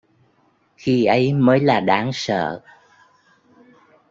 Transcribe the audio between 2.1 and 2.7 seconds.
sợ